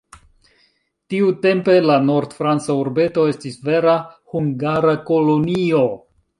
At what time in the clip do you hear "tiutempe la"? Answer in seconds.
1.13-1.97